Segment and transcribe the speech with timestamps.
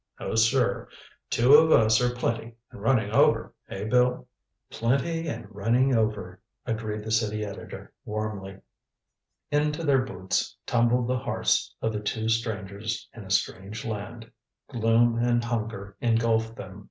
[0.19, 0.87] No, sir.
[1.29, 4.27] Two of us are plenty and running over, eh, Bill?"
[4.71, 8.61] "Plenty and running over," agreed the city editor warmly.
[9.51, 14.31] Into their boots tumbled the hearts of the two strangers in a strange land.
[14.71, 16.79] Gloom and hunger engulfed them.